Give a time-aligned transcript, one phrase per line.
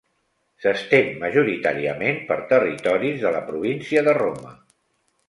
[0.63, 4.57] S'estén, majoritàriament, per territoris de la província de Roma.